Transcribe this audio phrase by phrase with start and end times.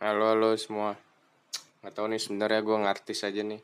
[0.00, 0.96] Halo halo semua.
[1.84, 3.60] Nggak tahu nih sebenarnya gue ngartis aja nih.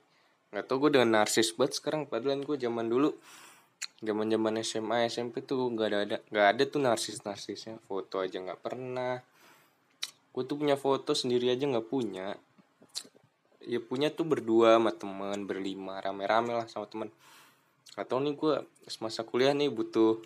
[0.53, 2.05] Nggak tahu gue dengan narsis banget sekarang.
[2.05, 3.09] Padahal gue zaman dulu
[4.04, 8.37] zaman zaman SMA SMP tuh nggak ada ada nggak ada tuh narsis narsisnya foto aja
[8.37, 9.25] nggak pernah.
[10.37, 12.37] Gue tuh punya foto sendiri aja nggak punya.
[13.64, 16.05] Ya punya tuh berdua sama teman berlima.
[16.05, 17.09] Rame-rame lah sama teman
[17.96, 18.55] nggak tahu nih gue
[18.92, 20.20] semasa kuliah nih butuh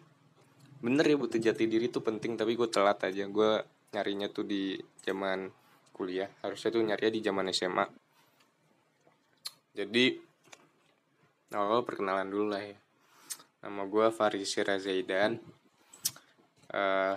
[0.82, 3.30] bener ya butuh jati diri tuh penting tapi gue telat aja.
[3.30, 3.62] Gue
[3.94, 4.74] nyarinya tuh di
[5.06, 5.59] zaman
[6.00, 6.32] kuliah.
[6.40, 7.84] Harusnya tuh nyarinya di zaman SMA
[9.70, 10.18] jadi
[11.54, 12.76] awal perkenalan dulu lah ya.
[13.62, 15.38] Nama gue Faris Razaidan.
[16.70, 17.14] Uh,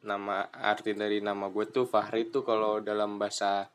[0.00, 3.68] nama arti dari nama gue tuh Fahri tuh kalau dalam bahasa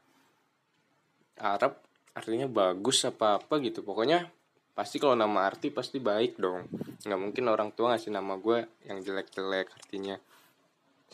[1.38, 1.80] Arab
[2.16, 3.84] artinya bagus apa apa gitu.
[3.84, 4.26] Pokoknya
[4.74, 6.66] pasti kalau nama arti pasti baik dong.
[7.06, 10.16] Nggak mungkin orang tua ngasih nama gue yang jelek-jelek artinya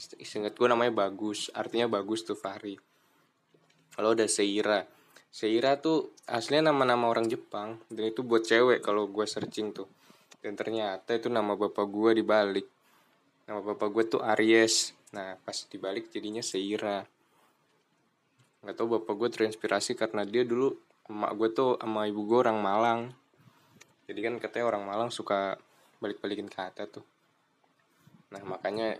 [0.02, 2.73] Seingat gue namanya bagus artinya bagus tuh Fahri.
[3.94, 4.90] Kalau ada Seira.
[5.30, 9.85] Seira tuh aslinya nama-nama orang Jepang dan itu buat cewek kalau gue searching tuh.
[10.41, 12.66] Dan ternyata itu nama bapak gue dibalik.
[13.46, 14.98] Nama bapak gue tuh Aries.
[15.13, 17.05] Nah pas dibalik jadinya Seira.
[18.65, 20.74] Nggak tahu bapak gue terinspirasi karena dia dulu
[21.13, 23.02] emak gue tuh sama ibu gue orang Malang.
[24.10, 25.62] Jadi kan katanya orang Malang suka
[26.02, 27.05] balik-balikin kata tuh
[28.32, 28.96] Nah makanya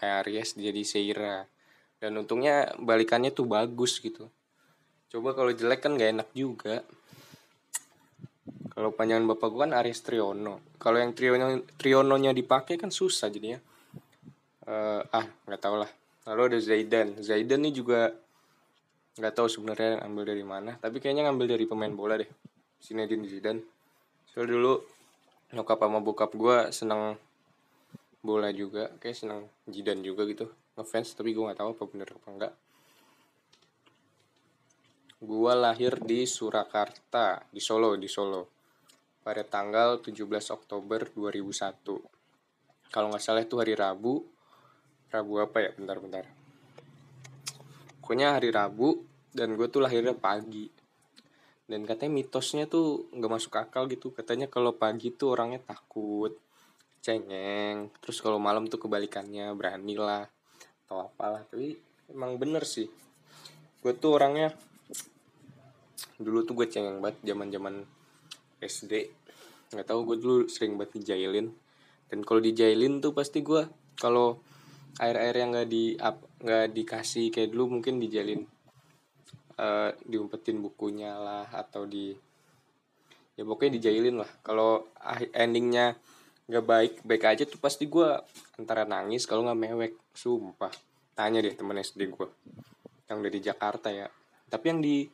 [0.00, 1.46] Aries jadi Seira
[1.98, 4.30] dan untungnya balikannya tuh bagus gitu.
[5.10, 6.82] Coba kalau jelek kan gak enak juga.
[8.76, 10.60] Kalau panjangan bapak gua kan Aries Triono.
[10.76, 13.56] Kalau yang Triono Triononya dipakai kan susah jadinya.
[14.66, 15.88] Uh, ah nggak tau lah.
[16.28, 17.16] Lalu ada Zaidan.
[17.24, 18.12] Zaidan nih juga
[19.16, 20.76] nggak tahu sebenarnya ambil dari mana.
[20.76, 22.28] Tapi kayaknya ngambil dari pemain bola deh.
[22.76, 23.64] Zinedine Zidane.
[24.28, 24.74] Soalnya dulu
[25.56, 27.16] nyokap sama bokap gue seneng
[28.26, 29.46] bola juga kayak senang.
[29.70, 32.54] Jidan juga gitu ngefans tapi gue nggak tahu apa bener apa enggak
[35.16, 38.42] gue lahir di Surakarta di Solo di Solo.
[39.22, 40.22] Pada tanggal 17
[40.52, 44.22] Oktober 2001 kalau nggak salah itu hari Rabu.
[45.08, 45.70] Rabu apa ya?
[45.72, 46.26] Bentar-bentar
[48.06, 49.02] pokoknya hari Rabu
[49.34, 50.70] dan gue tuh lahirnya pagi.
[51.66, 54.14] Dan katanya mitosnya tuh nggak masuk akal gitu.
[54.14, 56.38] Katanya kalau pagi tuh orangnya takut
[57.06, 57.94] cengeng.
[58.02, 60.26] Terus kalau malam tuh kebalikannya berani lah
[60.86, 61.46] atau apalah.
[61.46, 61.78] Tapi
[62.10, 62.90] emang bener sih.
[63.78, 64.50] Gue tuh orangnya
[66.18, 67.74] dulu tuh gue cengeng banget zaman zaman
[68.58, 68.92] SD
[69.66, 71.54] nggak tahu gue dulu sering banget dijailin.
[72.06, 73.66] Dan kalau dijailin tuh pasti gue
[73.98, 74.38] kalau
[75.02, 75.94] air air yang nggak di
[76.42, 78.46] nggak dikasih kayak dulu mungkin dijalin
[79.58, 82.14] uh, diumpetin bukunya lah atau di
[83.36, 84.30] ya pokoknya dijailin lah.
[84.40, 84.86] Kalau
[85.34, 85.98] endingnya
[86.46, 88.06] nggak baik baik aja tuh pasti gue
[88.54, 90.70] antara nangis kalau nggak mewek sumpah.
[91.16, 92.28] Tanya deh temen SD gue
[93.10, 94.06] yang dari Jakarta ya.
[94.46, 95.06] Tapi yang di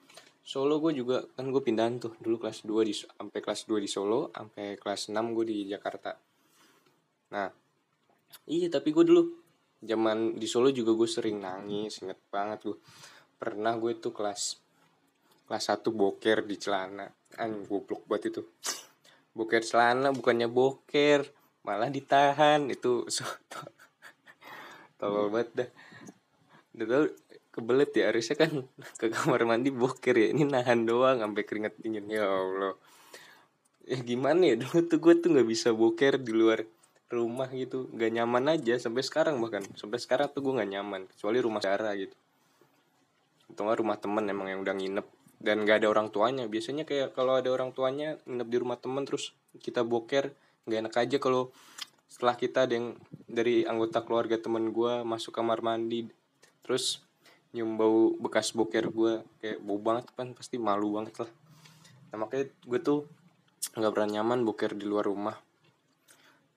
[0.42, 3.86] Solo gue juga kan gue pindahan tuh dulu kelas 2 di sampai kelas 2 di
[3.86, 6.12] Solo sampai kelas 6 gue di Jakarta.
[7.32, 7.48] Nah
[8.50, 9.22] iya tapi gue dulu
[9.78, 12.76] zaman di Solo juga gue sering nangis inget banget gue
[13.38, 14.58] pernah gue tuh kelas
[15.46, 17.06] kelas 1 boker di celana.
[17.38, 18.42] Anjing goblok banget itu
[19.32, 21.28] boker celana bukannya boker
[21.64, 22.68] malah ditahan.
[22.68, 23.60] Itu soto
[24.98, 25.68] tolol banget dah.
[26.72, 27.04] Udah tau
[27.52, 28.52] kebelet ya harusnya kan
[29.00, 30.28] ke kamar mandi boker ya.
[30.32, 32.08] Ini nahan doang sampai keringet dingin.
[32.08, 32.76] Ya allah.
[33.82, 34.54] Ya gimana ya?
[34.60, 36.64] Dulu tuh gue tuh nggak bisa boker di luar
[37.12, 37.90] rumah gitu.
[37.92, 39.64] Nggak nyaman aja sampai sekarang bahkan.
[39.74, 42.14] Sampai sekarang tuh gue nggak nyaman kecuali rumah cara gitu.
[43.52, 46.46] Atau rumah temen emang yang udah nginep dan gak ada orang tuanya.
[46.46, 50.32] Biasanya kayak kalau ada orang tuanya nginep di rumah temen terus kita boker
[50.62, 51.50] nggak enak aja kalau
[52.06, 52.94] setelah kita ada yang
[53.26, 56.06] dari anggota keluarga temen gue masuk kamar mandi.
[56.62, 57.02] Terus
[57.50, 61.30] nyium bau bekas boker gue kayak bau banget kan pasti malu banget lah.
[62.14, 62.98] Nah makanya gue tuh
[63.74, 65.36] nggak pernah nyaman boker di luar rumah.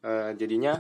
[0.06, 0.78] Uh, jadinya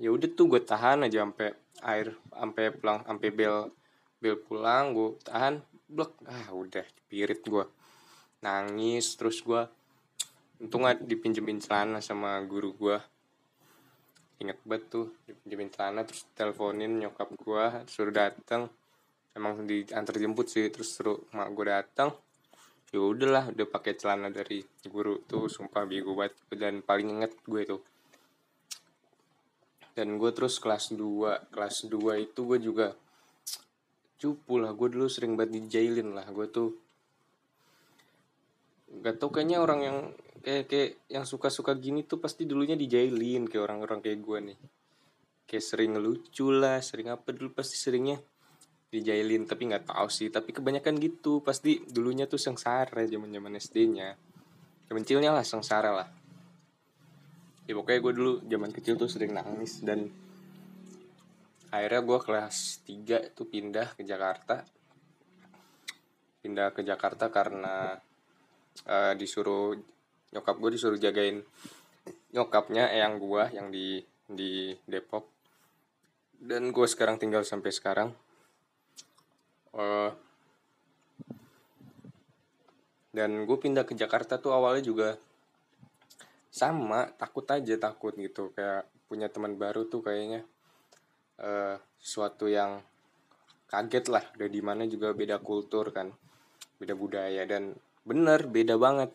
[0.00, 1.54] ya udah tuh gue tahan aja sampai
[1.84, 3.70] air sampai pulang sampai bel
[4.20, 7.64] bel pulang gue tahan blok ah udah pirit gue
[8.44, 9.64] nangis terus gue
[10.60, 12.96] untung gak dipinjemin celana sama guru gue
[14.40, 18.68] inget banget tuh dipinjemin celana terus teleponin nyokap gue suruh datang
[19.32, 22.12] emang diantar jemput sih terus suruh mak gue datang
[22.92, 26.34] ya udahlah udah pakai celana dari guru tuh sumpah bego banget.
[26.50, 27.80] Dan paling inget gue tuh
[29.94, 32.94] dan gue terus kelas 2 kelas 2 itu gue juga
[34.20, 36.28] cupu lah gue dulu sering banget dijailin lah.
[36.28, 36.76] Gue tuh
[39.00, 39.98] gak tau kayaknya orang yang
[40.44, 44.58] kayak kayak yang suka-suka gini tuh pasti dulunya dijailin kayak orang-orang kayak gue nih.
[45.48, 48.20] Kayak sering lucu lah sering apa dulu pasti seringnya
[48.92, 50.28] dijailin tapi nggak tahu sih.
[50.28, 54.08] Tapi kebanyakan gitu pasti dulunya tuh sengsara zaman zaman SD-nya
[54.90, 56.08] kebencilnya lah sengsara lah.
[57.70, 60.10] Ya pokoknya gue dulu zaman kecil tuh sering nangis dan
[61.70, 64.66] akhirnya gue kelas 3 tuh pindah ke Jakarta.
[66.42, 67.94] Pindah ke Jakarta karena
[68.90, 69.78] uh, disuruh
[70.34, 71.42] nyokap gue disuruh jagain
[72.34, 75.30] nyokapnya eyang gue yang di di Depok.
[76.40, 78.10] Dan gue sekarang tinggal sampai sekarang.
[79.70, 80.10] Uh,
[83.14, 85.08] dan gue pindah ke Jakarta tuh awalnya juga
[86.50, 88.50] sama takut aja takut gitu.
[88.58, 90.42] Kayak punya teman baru tuh kayaknya
[91.40, 92.80] uh, suatu yang
[93.70, 94.24] kaget lah.
[94.36, 96.12] Udah di mana juga beda kultur kan
[96.80, 97.42] beda budaya.
[97.48, 99.12] Dan bener beda banget.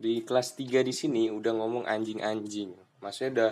[0.00, 2.72] Di kelas 3 di sini udah ngomong anjing-anjing.
[3.00, 3.50] Maksudnya udah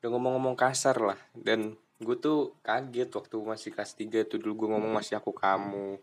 [0.00, 1.18] udah ngomong-ngomong kasar lah.
[1.32, 4.40] Dan gue tuh kaget waktu masih kelas 3 tuh.
[4.40, 6.00] Dulu gue ngomong masih aku kamu.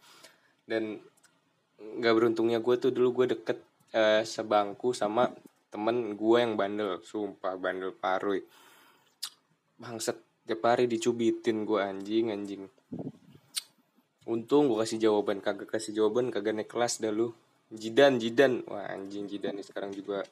[0.66, 1.02] Dan
[1.82, 3.58] nggak beruntungnya gue tuh dulu gue deket
[3.98, 5.34] uh, sebangku sama
[5.74, 7.02] temen gue yang bandel.
[7.02, 8.46] Sumpah bandel parui.
[9.82, 12.68] Bangset tiap hari dicubitin gue anjing anjing.
[14.28, 17.32] Untung gue kasih jawaban kagak kasih jawaban kagak naik kelas dah lu.
[17.72, 18.60] Jidan jidan.
[18.68, 20.28] Wah anjing jidan nih sekarang juga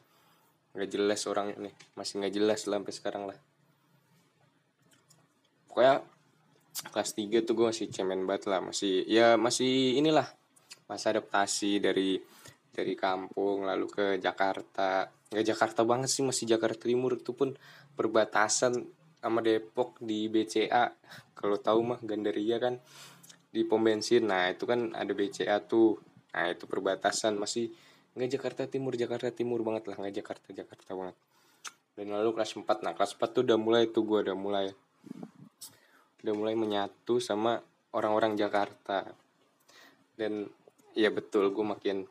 [0.76, 1.72] nggak jelas orang nih.
[1.96, 3.38] Masih nggak jelas lah sampai sekarang lah.
[5.72, 6.04] Pokoknya
[6.92, 8.60] kelas 3 tuh gue masih cemen banget lah.
[8.60, 10.28] Masih ya masih inilah
[10.84, 12.20] masa adaptasi dari
[12.76, 15.08] dari kampung lalu ke Jakarta.
[15.32, 17.56] Nggak Jakarta banget sih masih Jakarta Timur itu pun
[17.96, 20.96] perbatasan sama Depok di BCA
[21.36, 22.80] kalau tahu mah Gandaria kan
[23.52, 24.26] di pom bensin.
[24.26, 26.00] Nah itu kan ada BCA tuh.
[26.32, 27.36] Nah itu perbatasan.
[27.36, 27.68] Masih
[28.16, 29.96] nggak Jakarta Timur Jakarta Timur banget lah.
[30.00, 31.16] Nggak Jakarta Jakarta banget.
[31.94, 34.66] Dan lalu kelas 4 nah kelas 4 tuh udah mulai tuh gue udah mulai.
[36.24, 37.60] Udah mulai menyatu sama
[37.92, 39.04] orang-orang Jakarta.
[40.16, 40.48] Dan
[40.96, 42.08] ya betul gue makin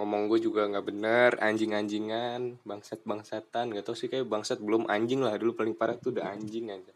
[0.00, 5.20] ngomong gue juga nggak bener anjing-anjingan bangsat bangsatan gak tau sih kayak bangsat belum anjing
[5.20, 5.36] lah.
[5.36, 6.94] Dulu paling parah tuh udah anjing aja.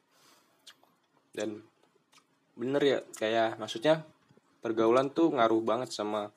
[1.37, 1.61] Dan
[2.57, 4.09] bener ya kayak maksudnya
[4.65, 6.33] pergaulan tuh ngaruh banget sama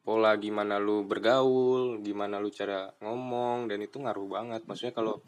[0.00, 4.64] pola gimana lu bergaul gimana lu cara ngomong dan itu ngaruh banget.
[4.64, 5.20] Maksudnya kalau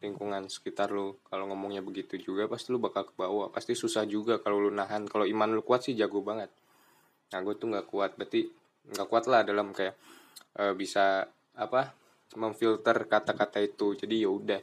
[0.00, 3.52] lingkungan sekitar lu kalau ngomongnya begitu juga pasti lu bakal ke bawah.
[3.52, 5.04] Pasti susah juga kalau lu nahan.
[5.04, 6.48] Kalau iman lu kuat sih jago banget.
[7.36, 8.16] Nah gue tuh nggak kuat.
[8.16, 9.94] Berarti nggak kuat lah dalam kayak
[10.58, 11.22] e, bisa
[11.54, 11.94] apa
[12.34, 13.94] memfilter kata-kata itu.
[13.94, 14.60] Jadi ya udah.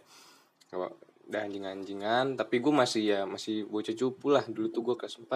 [1.30, 4.44] Udah anjing-anjingan tapi gue masih ya masih bocah cupu lah.
[4.50, 5.30] Dulu tuh gue kelas 4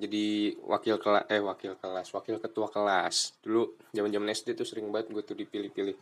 [0.00, 3.36] jadi wakil kelas eh wakil kelas wakil ketua kelas.
[3.44, 5.96] Dulu zaman zaman SD tuh sering banget gue tuh dipilih-pilih.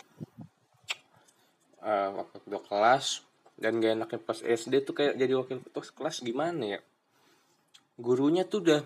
[1.82, 3.26] Uh, wakil ketua kelas.
[3.58, 6.80] Dan gak enaknya pas SD tuh kayak jadi wakil ketua kelas gimana ya?
[7.98, 8.80] Gurunya tuh udah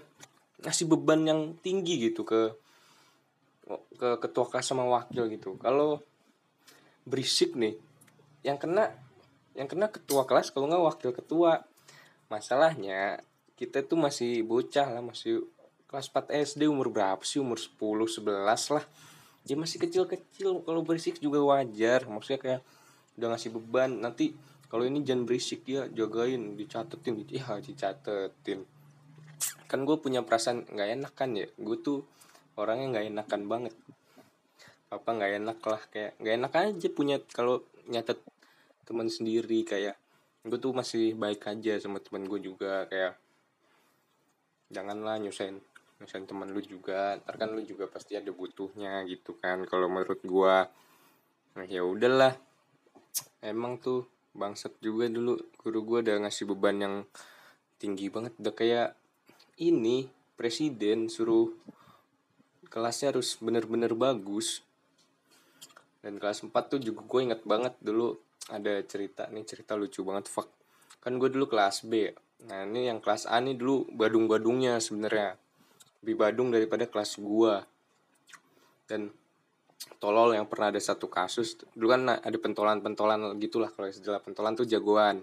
[0.62, 2.54] ngasih beban yang tinggi gitu ke
[3.98, 5.58] ke ketua kelas sama wakil gitu.
[5.58, 6.02] Kalau
[7.06, 7.78] berisik nih
[8.46, 8.90] yang kena
[9.54, 11.62] yang kena ketua kelas kalau nggak wakil ketua.
[12.32, 13.20] Masalahnya
[13.60, 15.44] kita tuh masih bocah lah masih
[15.84, 17.36] kelas 4 SD umur berapa sih?
[17.36, 18.84] Umur 10 11 lah.
[19.44, 22.08] Dia masih kecil-kecil kalau berisik juga wajar.
[22.08, 22.60] Maksudnya kayak
[23.20, 24.00] udah ngasih beban.
[24.00, 24.32] Nanti
[24.72, 28.64] kalau ini jangan berisik ya jagain dicatetin ya dicatetin
[29.72, 31.48] kan gue punya perasaan nggak enak kan ya.
[31.56, 32.04] Gue tuh
[32.60, 33.74] orangnya nggak enakan banget.
[34.92, 38.20] Apa nggak enak lah kayak nggak enak aja punya kalau nyatet
[38.84, 39.96] teman sendiri kayak
[40.44, 43.16] gue tuh masih baik aja sama teman gue juga kayak
[44.68, 45.64] janganlah nyusahin
[46.02, 47.16] nyusahin teman lu juga.
[47.22, 49.64] Ntar kan lu juga pasti ada butuhnya gitu kan.
[49.64, 50.56] Kalau menurut gue
[51.56, 52.36] nah ya udahlah.
[53.40, 54.04] Emang tuh
[54.36, 56.94] bangsat juga dulu guru gue udah ngasih beban yang
[57.80, 58.36] tinggi banget.
[58.36, 58.88] Udah kayak
[59.62, 61.54] ini presiden suruh
[62.66, 64.66] kelasnya harus bener-bener bagus.
[66.02, 68.18] Dan kelas 4 tuh juga gue inget banget dulu
[68.50, 70.50] ada cerita nih cerita lucu banget fuck.
[70.98, 72.10] Kan gue dulu kelas B.
[72.50, 75.38] Nah ini yang kelas A nih dulu badung-badungnya sebenarnya.
[76.02, 77.54] Lebih badung daripada kelas gue
[78.90, 79.14] dan
[80.02, 81.54] tolol yang pernah ada satu kasus.
[81.70, 85.22] Dulu kan ada pentolan-pentolan gitulah kalau istilah pentolan tuh jagoan.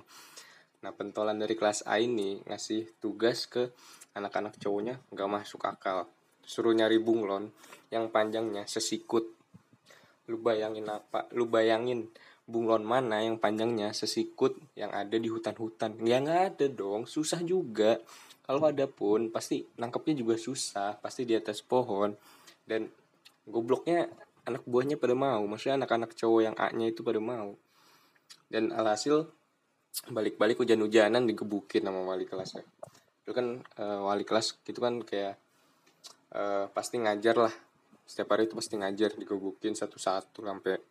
[0.79, 3.67] Nah pentolan dari kelas A ini ngasih tugas ke
[4.15, 6.09] anak-anak cowoknya nggak masuk akal.
[6.41, 7.53] Suruh nyari bunglon
[7.93, 9.25] yang panjangnya sesikut.
[10.29, 11.29] Lu bayangin apa?
[11.33, 12.09] Lu bayangin
[12.49, 15.97] bunglon mana yang panjangnya sesikut yang ada di hutan-hutan?
[16.01, 18.01] Ya nggak ada dong susah juga.
[18.49, 22.17] Kalau ada pun pasti nangkepnya juga susah pasti di atas pohon.
[22.65, 22.89] Dan
[23.45, 24.09] gobloknya
[24.49, 27.53] anak buahnya pada mau maksudnya anak-anak cowok yang A nya itu pada mau.
[28.49, 29.29] Dan alhasil
[30.09, 32.57] balik-balik hujan-hujanan digebukin sama wali kelas
[33.29, 35.37] ya itu kan uh, wali kelas gitu kan kayak
[36.33, 37.53] uh, pasti ngajar lah.
[38.09, 40.81] Setiap hari itu pasti ngajar digebukin satu-satu sampai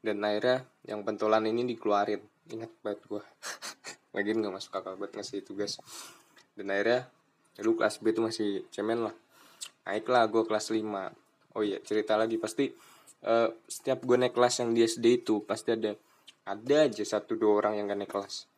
[0.00, 2.24] dan akhirnya yang pentolan ini dikeluarin.
[2.48, 3.20] Ingat banget gue
[4.16, 5.76] lagi nggak masuk kakak buat ngasih tugas.
[6.56, 7.12] Dan akhirnya
[7.60, 9.14] lu kelas B itu masih cemen lah.
[9.84, 10.80] Naiklah gue kelas 5
[11.60, 12.40] oh iya cerita lagi.
[12.40, 12.72] Pasti
[13.28, 15.92] uh, setiap gue naik kelas yang di SD itu pasti ada
[16.48, 18.55] ada aja satu dua orang yang gak naik kelas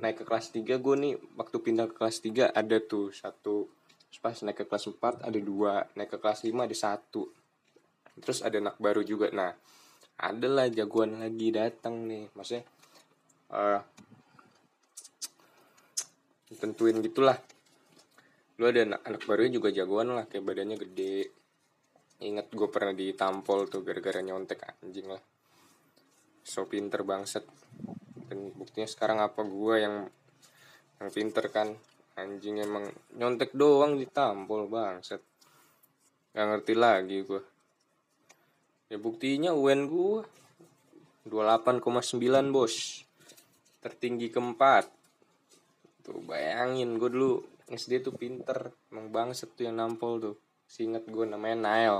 [0.00, 3.68] naik ke kelas 3 gue nih waktu pindah ke kelas 3 ada tuh satu.
[4.22, 7.28] Pas naik ke kelas 4 ada dua naik ke kelas 5 ada satu.
[8.20, 9.28] Terus ada anak baru juga.
[9.32, 9.52] Nah
[10.22, 12.30] adalah jagoan lagi datang nih.
[12.36, 12.64] Maksudnya
[13.52, 13.80] uh,
[16.56, 17.36] tentuin gitulah.
[18.60, 21.16] Lu ada anak, anak barunya juga jagoan lah kayak badannya gede.
[22.22, 25.22] Ingat gue pernah ditampol tuh gara-gara nyontek anjing lah.
[26.42, 27.46] So pinter bangset
[28.32, 30.08] dan buktinya sekarang apa gue yang
[30.96, 31.76] yang pinter kan?
[32.16, 32.88] Anjing emang
[33.20, 35.20] nyontek doang ditampol bangset
[36.32, 37.42] gak ngerti lagi gue
[38.88, 40.24] ya buktinya UN gue
[41.28, 43.04] 28,9 bos.
[43.78, 44.90] Tertinggi keempat.
[46.02, 47.32] Tuh bayangin gue dulu.
[47.70, 48.74] SD tuh pinter.
[48.90, 50.36] Emang bangset tuh yang nampol tuh.
[50.66, 51.96] Seinget gue namanya Nail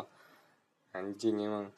[0.92, 1.72] anjing emang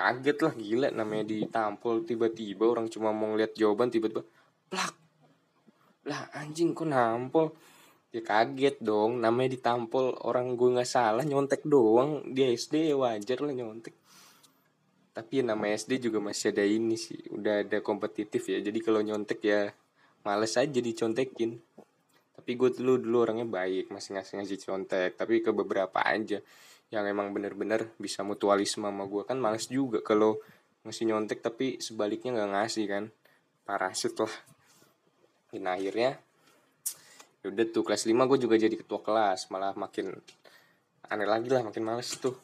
[0.00, 2.08] kaget lah gila namanya ditampol.
[2.08, 4.24] Tiba-tiba orang cuma mau ngeliat jawaban tiba-tiba
[4.72, 4.96] plak
[6.08, 7.52] lah anjing kok nampol?
[8.10, 10.16] Ya kaget dong namanya ditampol.
[10.24, 12.24] Orang gue nggak salah nyontek doang.
[12.32, 13.94] Dia SD wajar lah nyontek.
[15.12, 18.58] Tapi ya nama SD juga masih ada ini sih udah ada kompetitif ya.
[18.58, 19.68] Jadi kalau nyontek ya
[20.24, 21.60] males aja dicontekin.
[22.40, 25.10] Tapi gue dulu dulu orangnya baik masih ngasih ngasih contek.
[25.20, 26.40] Tapi ke beberapa aja
[26.90, 30.42] yang emang bener-bener bisa mutualisme sama gue kan males juga kalau
[30.82, 33.04] ngasih nyontek tapi sebaliknya nggak ngasih kan?
[33.62, 34.34] Parasit lah.
[35.54, 36.18] Dan akhirnya
[37.46, 39.46] yaudah tuh kelas 5 gue juga jadi ketua kelas.
[39.54, 40.18] Malah makin
[41.06, 42.34] aneh lagi lah makin males tuh.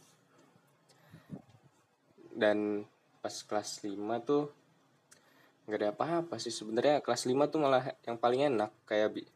[2.31, 2.87] Dan
[3.19, 4.47] pas kelas 5 tuh
[5.67, 6.55] nggak ada apa-apa sih.
[6.55, 8.71] Sebenarnya kelas 5 tuh malah yang paling enak.
[8.87, 9.27] Kayak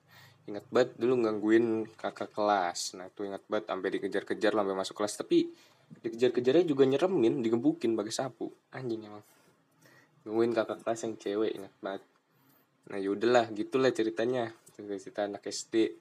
[0.49, 2.97] ingat banget dulu gangguin kakak kelas.
[2.97, 5.15] Nah itu ingat banget sampai dikejar-kejar sampai masuk kelas.
[5.21, 5.39] Tapi
[6.01, 8.49] dikejar-kejarnya juga nyeremin digebukin pakai sapu.
[8.73, 9.25] Anjing emang.
[10.25, 12.03] Gangguin kakak kelas yang cewek ingat banget.
[12.89, 14.55] Nah yaudahlah gitulah ceritanya.
[14.81, 15.93] Cerita anak SD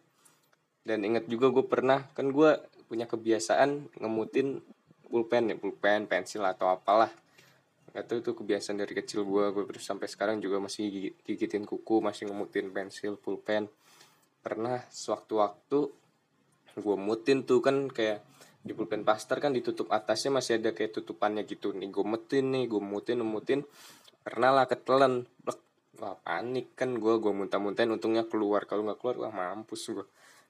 [0.87, 2.55] dan ingat juga gue pernah kan gue
[2.87, 4.63] punya kebiasaan ngemutin
[5.05, 7.11] pulpen ya pulpen pensil atau apalah.
[7.91, 11.99] Gak tau itu kebiasaan dari kecil gue gue terus sampai sekarang juga masih gigitin kuku
[11.99, 13.67] masih ngemutin pensil pulpen
[14.39, 15.79] pernah sewaktu-waktu
[16.79, 18.23] gue mutin tuh kan kayak
[18.59, 21.71] di pulpen pastor kan ditutup atasnya masih ada kayak tutupannya gitu.
[21.75, 23.63] Nih gue mutin nih gue mutin mutin.
[24.23, 25.59] Pernah lah ketelan Blek.
[25.99, 28.63] wah panik kan gue gue muntah-muntahin untungnya keluar.
[28.63, 30.05] Kalau nggak keluar wah mampus gue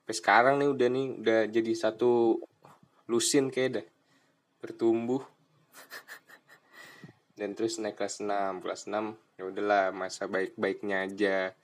[0.05, 2.41] sampai sekarang nih udah nih udah jadi satu
[3.09, 3.85] lusin kayak dah
[4.61, 5.21] bertumbuh.
[7.37, 11.55] Dan terus naik kelas 6 kelas 6 ya udahlah masa baik-baiknya aja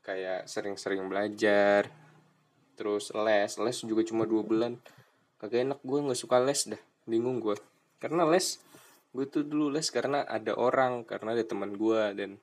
[0.00, 1.88] kayak sering-sering belajar
[2.80, 4.80] terus les les juga cuma dua bulan.
[5.36, 7.56] Kagak enak gue nggak suka les dah bingung gue
[8.00, 8.56] karena les
[9.12, 12.40] gue tuh dulu les karena ada orang karena ada teman gue dan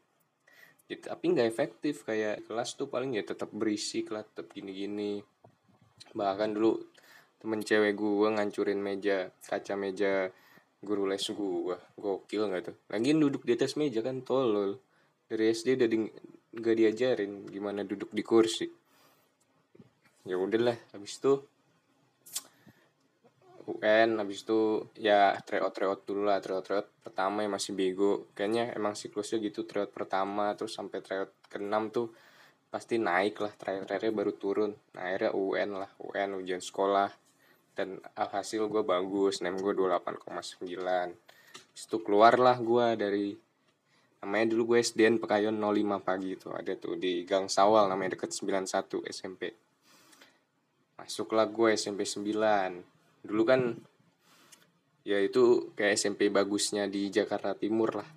[0.85, 2.05] ya, tapi nggak efektif.
[2.05, 5.25] Kayak kelas tuh paling ya tetap berisik lah tetap gini-gini.
[6.13, 6.85] Bahkan dulu
[7.41, 10.29] temen cewek gue ngancurin meja kaca meja
[10.85, 12.77] guru les gue gokil nggak tuh?
[12.93, 14.77] Lagi duduk di atas meja kan tolol.
[15.27, 15.89] Dari SD udah
[16.57, 18.67] gak diajarin gimana duduk di kursi.
[20.27, 21.39] Ya udahlah habis itu
[23.67, 28.31] UN habis itu ya tryout tryout dulu lah tryout tryout pertama yang masih bego.
[28.31, 32.11] Kayaknya emang siklusnya gitu tryout pertama terus sampai tryout keenam tuh
[32.67, 34.71] pasti naik lah terakhir-terakhir baru turun.
[34.95, 37.11] Nah akhirnya UN lah UN ujian sekolah.
[37.77, 40.65] Dan hasil gue bagus nem gue 28,9
[41.77, 43.37] itu keluar lah gue dari
[44.27, 48.35] namanya dulu gue SDN Pekayon 05 pagi itu ada tuh di Gang Sawal namanya deket
[48.35, 49.55] 91 SMP
[50.99, 53.79] masuklah gue SMP 9 dulu kan
[55.07, 58.09] ya itu kayak SMP bagusnya di Jakarta Timur lah.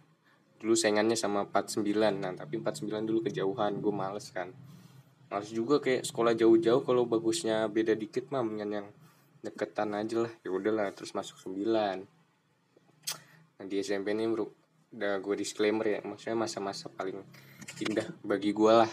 [0.58, 1.86] Dulu saingannya sama 49
[2.18, 4.50] nah tapi 49 dulu kejauhan gue males kan.
[5.30, 8.86] Males juga kayak sekolah jauh-jauh kalau bagusnya beda dikit mah dengan yang
[9.46, 10.32] deketan aja lah.
[10.42, 11.62] Ya udahlah terus masuk 9
[13.60, 14.24] nah di SMP ini
[14.90, 17.22] udah gue disclaimer ya maksudnya masa-masa paling
[17.78, 18.92] indah bagi gue lah.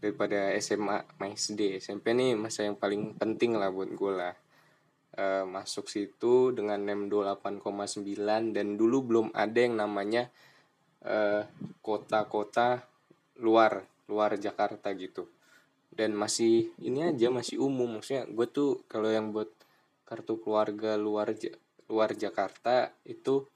[0.00, 4.34] Daripada SMA SD SMP nih masa yang paling penting lah buat gue lah.
[5.14, 10.28] E, masuk situ dengan NEM 28,9 dan dulu belum ada yang namanya
[11.04, 11.44] eh,
[11.84, 12.84] kota-kota
[13.40, 15.28] luar luar Jakarta gitu.
[15.94, 18.00] Dan masih ini aja masih umum.
[18.00, 19.48] Maksudnya gue tuh kalau yang buat
[20.04, 21.32] kartu keluarga luar
[21.88, 23.46] luar Jakarta itu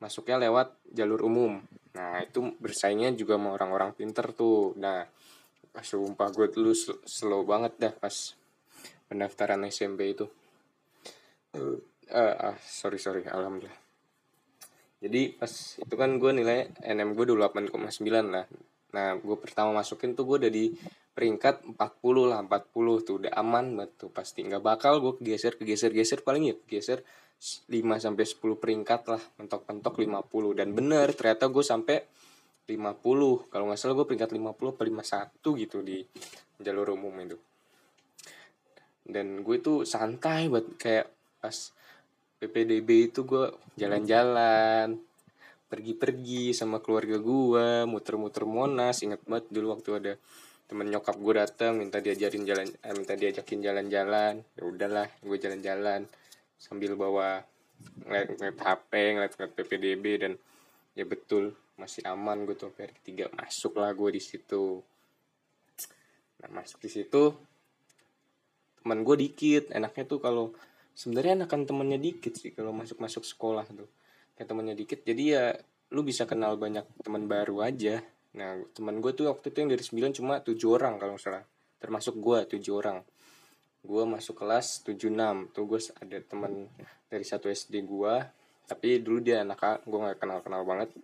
[0.00, 1.60] masuknya lewat jalur umum.
[1.94, 4.74] Nah itu bersaingnya juga sama orang-orang pinter tuh.
[4.80, 5.04] Nah
[5.70, 6.74] pas sumpah gue dulu
[7.06, 8.34] slow banget dah pas
[9.06, 10.26] pendaftaran SMP itu.
[11.54, 11.78] Uh,
[12.10, 13.78] uh, sorry sorry alhamdulillah.
[15.00, 17.72] Jadi pas itu kan gue nilai NM gue dulu 8,9
[18.28, 18.44] lah.
[18.92, 20.72] Nah gue pertama masukin tuh gue udah di
[21.14, 24.46] peringkat 40 lah 40 tuh udah aman banget tuh pasti.
[24.46, 27.02] Nggak bakal gue geser kegeser geser paling ya geser
[27.40, 32.04] 5 sampai 10 peringkat lah mentok-mentok 50 dan bener ternyata gue sampai
[32.68, 34.82] 50 kalau nggak salah gue peringkat 50 apa
[35.34, 35.98] 51 gitu di
[36.60, 37.38] jalur umum itu.
[39.00, 41.08] Dan gue tuh santai buat kayak
[41.42, 41.56] pas
[42.38, 44.96] PPDB itu gue jalan-jalan
[45.66, 49.02] pergi-pergi sama keluarga gue muter-muter monas.
[49.02, 50.12] Inget banget dulu waktu ada
[50.70, 54.38] temen nyokap gue datang minta diajarin jalan eh, minta diajakin jalan-jalan.
[54.54, 56.06] Ya udahlah gue jalan-jalan
[56.62, 57.42] sambil bawa
[58.06, 60.32] ngeliat, ngeliat HP ngeliat, ngeliat PPDB dan
[60.94, 63.26] ya betul masih aman gue tuh hari ketiga.
[63.34, 64.78] Masuk lah gue di situ.
[66.38, 67.34] Nah masuk di situ
[68.86, 69.74] teman gue dikit.
[69.74, 70.54] Enaknya tuh kalau
[70.94, 73.90] sebenarnya enakan temennya dikit sih kalau masuk masuk sekolah tuh.
[74.38, 75.44] Kayak temennya dikit jadi ya
[75.90, 77.98] lu bisa kenal banyak teman baru aja
[78.30, 81.42] nah teman gue tuh waktu itu yang dari 9 cuma tujuh orang kalau salah.
[81.80, 83.02] Termasuk gue tujuh orang.
[83.80, 86.68] Gue masuk kelas 76 tuh gue ada teman
[87.10, 88.14] dari satu SD gue
[88.70, 90.94] tapi dulu dia anak gue nggak kenal kenal banget.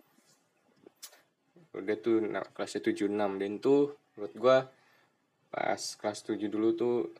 [1.75, 4.57] Udah tuh nah, kelasnya 76 dan tuh menurut gue
[5.51, 7.11] pas kelas 7 dulu tuh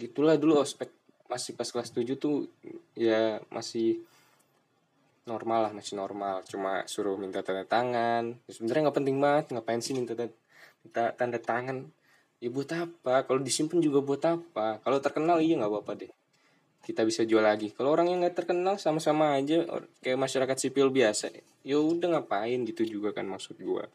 [0.00, 0.88] gitulah dulu ospek.
[1.28, 2.48] Masih pas kelas 7 tuh
[2.96, 4.00] ya masih
[5.24, 6.42] normal lah masih normal.
[6.46, 8.34] Cuma suruh minta tanda tangan.
[8.46, 10.34] Ya, sebenarnya nggak penting banget ngapain sih minta tanda,
[10.82, 11.78] minta tanda tangan?
[12.42, 13.22] Ya buat apa?
[13.22, 14.82] Kalau disimpan juga buat apa?
[14.82, 16.12] Kalau terkenal iya nggak apa-apa deh.
[16.82, 17.70] Kita bisa jual lagi.
[17.70, 19.62] Kalau orang yang nggak terkenal sama-sama aja.
[20.02, 21.30] Kayak masyarakat sipil biasa.
[21.62, 22.66] Ya udah ngapain?
[22.66, 23.86] Gitu juga kan maksud gua.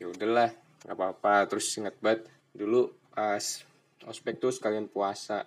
[0.00, 0.56] Ya udahlah
[0.88, 1.44] nggak apa-apa.
[1.52, 2.24] Terus ingat banget
[2.56, 3.44] dulu pas
[4.08, 5.44] ospek tuh sekalian puasa.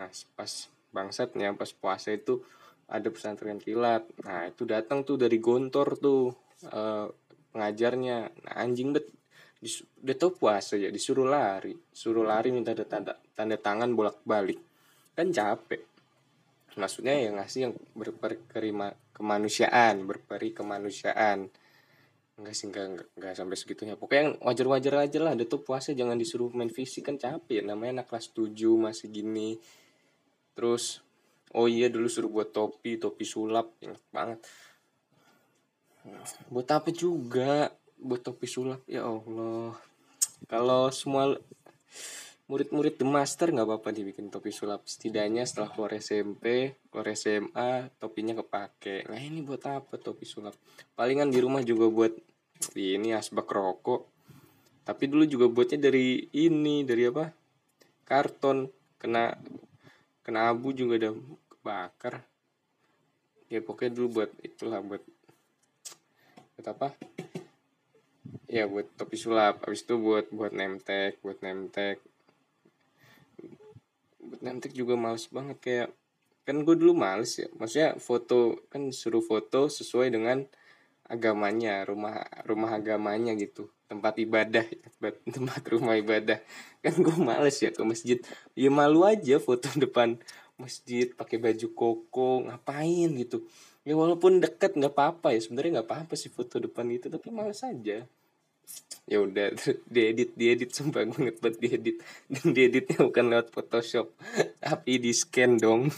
[0.00, 0.52] Nah pas
[0.96, 2.40] bangsatnya pas puasa itu
[2.86, 4.06] ada pesantren kilat.
[4.22, 6.30] Nah itu datang tuh dari gontor tuh
[6.70, 7.06] uh,
[7.50, 8.18] pengajarnya.
[8.46, 9.10] Nah anjing bet
[10.04, 11.74] udah tau puasa ya disuruh lari.
[11.90, 14.60] Suruh lari minta tanda tanda tangan bolak balik
[15.18, 15.82] kan capek.
[16.76, 18.70] Maksudnya ya ngasih yang berperi
[19.16, 21.48] kemanusiaan berperi kemanusiaan
[22.36, 23.96] enggak sih enggak, enggak, enggak sampai segitunya.
[23.96, 27.08] Pokoknya yang wajar-wajar aja lah ada tuh puasa jangan disuruh main fisik.
[27.08, 29.56] Kan capek namanya anak kelas 7 masih gini.
[30.52, 31.00] Terus
[31.56, 34.40] oh iya dulu suruh buat topi topi sulap ingat banget.
[36.52, 37.72] Buat apa juga?
[37.96, 39.74] Buat topi sulap ya Allah.
[40.46, 41.34] Kalau semua
[42.46, 44.84] murid-murid the master nggak apa-apa dibikin topi sulap.
[44.84, 49.08] Setidaknya setelah keluar SMP keluar SMA topinya kepake.
[49.08, 50.54] Nah ini buat apa topi sulap?
[50.94, 52.12] Palingan di rumah juga buat
[52.76, 54.12] ini asbak rokok.
[54.86, 57.32] Tapi dulu juga buatnya dari ini dari apa?
[58.06, 58.70] Karton.
[58.96, 59.34] Kena
[60.22, 61.12] kena abu juga udah
[61.66, 62.22] bakar.
[63.50, 65.02] Ya pokoknya dulu buat itulah buat
[66.54, 66.88] buat apa?
[68.46, 69.66] Ya buat topi sulap.
[69.66, 71.98] Habis itu buat buat nemtek buat nemtek
[74.22, 75.88] buat nemtek juga males banget kayak
[76.46, 77.50] kan gue dulu males ya.
[77.58, 80.46] Maksudnya foto kan suruh foto sesuai dengan
[81.06, 83.70] agamanya rumah rumah agamanya gitu.
[83.86, 84.66] Tempat ibadah
[85.34, 86.38] tempat rumah ibadah.
[86.82, 88.18] Kan gue males ya ke masjid.
[88.58, 90.18] Ya malu aja foto depan
[90.56, 93.44] masjid pakai baju koko ngapain gitu.
[93.86, 95.40] Ya walaupun deket nggak apa-apa ya.
[95.40, 98.02] Sebenarnya nggak apa-apa sih foto depan itu tapi malas aja.
[99.06, 99.54] Ya udah
[99.94, 100.74] diedit diedit.
[100.74, 102.02] Sumpah banget diedit.
[102.26, 104.16] Dan dieditnya bukan lewat Photoshop.
[104.58, 105.86] Tapi di scan dong.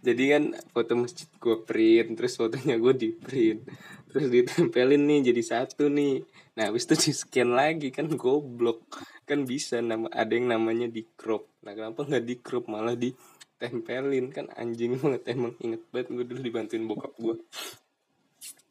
[0.00, 3.68] Jadi kan foto masjid gue print terus fotonya gue di print.
[4.08, 6.24] Terus ditempelin nih jadi satu nih.
[6.56, 8.80] Nah habis itu di scan lagi kan goblok
[9.30, 11.46] kan bisa nama ada yang namanya di crop.
[11.62, 12.66] Nah kenapa nggak di crop?
[12.66, 14.34] Malah ditempelin.
[14.34, 17.38] Kan anjing banget emang inget banget gue dulu dibantuin bokap gue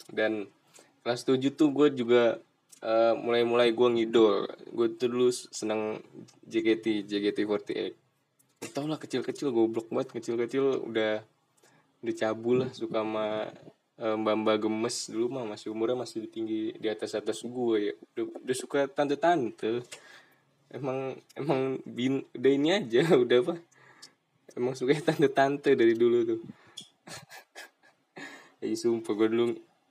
[0.09, 0.49] dan
[1.05, 2.41] kelas 7 tuh gue juga
[2.83, 4.49] uh, mulai-mulai gue ngidol.
[4.73, 6.03] Gue tuh dulu seneng
[6.43, 8.09] JKT JKT48
[8.75, 10.19] tau lah kecil-kecil goblok banget.
[10.19, 11.23] Kecil-kecil udah
[11.99, 13.47] udah cabul lah suka sama
[13.99, 15.07] uh, mbak mbak gemes.
[15.07, 17.93] Dulu mah masih umurnya masih tinggi di atas atas gue ya.
[18.15, 19.83] Udah, udah suka tante-tante
[20.69, 23.55] emang emang bin udah ini aja udah apa?
[24.53, 26.41] Emang suka tante-tante dari dulu tuh.
[28.59, 29.45] Ya sumpah gue dulu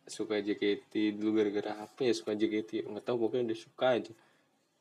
[0.05, 4.13] suka JKT dulu gara-gara apa ya suka JKT nggak tahu pokoknya udah suka aja.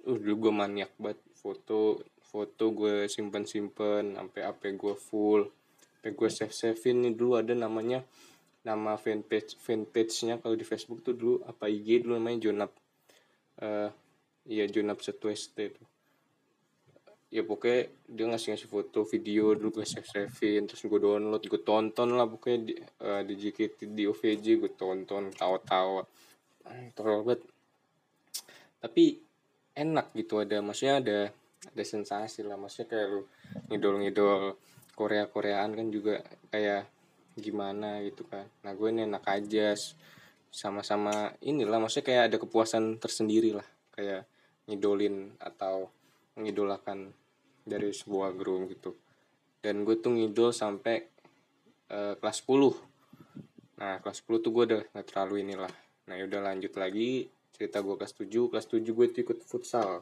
[0.04, 1.24] Uh dulu gue maniak banget.
[1.32, 5.48] Foto foto gue simpen simpen sampai apa gue full.
[6.04, 8.04] Sampai gue save savein nih dulu ada namanya
[8.68, 12.72] nama fanpage fanpage-nya kalau di Facebook tuh dulu apa IG dulu namanya Jonap.
[13.64, 13.88] Uh,
[14.48, 15.88] iya Jonap satu ST tuh
[17.28, 21.60] ya pokoknya dia ngasih ngasih foto video dulu gue save savein terus gue download gue
[21.60, 26.08] tonton lah pokoknya di, uh, di JKT di OVJ gue tonton tawa-tawa
[26.94, 27.42] tolol banget.
[28.78, 29.04] Tapi
[29.78, 31.20] enak gitu ada maksudnya ada
[31.74, 32.58] ada sensasi lah.
[32.60, 33.22] Maksudnya kayak lu
[33.72, 34.58] ngidol-ngidol
[34.98, 36.90] Korea Koreaan kan juga kayak
[37.38, 38.46] gimana gitu kan.
[38.66, 39.78] Nah gue ini enak aja
[40.50, 43.68] sama-sama inilah maksudnya kayak ada kepuasan tersendiri lah.
[43.94, 44.26] Kayak
[44.68, 45.88] ngidolin atau
[46.36, 47.16] mengidolakan
[47.64, 48.94] dari sebuah grup gitu.
[49.64, 51.04] Dan gue tuh ngidol sampai
[51.92, 52.96] uh, kelas 10
[53.78, 55.70] nah kelas 10 tuh gue udah gak terlalu inilah.
[56.10, 60.02] Nah yaudah lanjut lagi cerita gue kelas 7 kelas 7 gue tuh ikut futsal.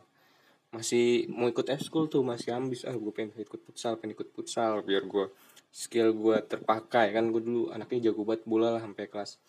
[0.71, 2.87] Masih mau ikut school tuh masih ambis.
[2.87, 5.27] Ah gue pengen ikut futsal pengen ikut futsal biar gue
[5.75, 7.11] skill gue terpakai.
[7.11, 9.43] Kan gue dulu anaknya jago banget bola lah sampai kelas.